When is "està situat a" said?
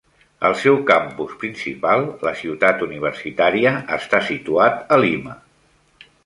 3.99-5.01